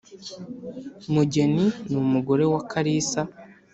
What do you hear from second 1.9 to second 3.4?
umugore wa kalisa